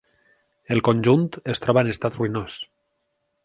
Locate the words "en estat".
1.85-2.21